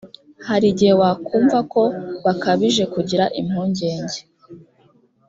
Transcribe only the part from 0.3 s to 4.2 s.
hari igihe wakumva ko bakabije kugira impungenge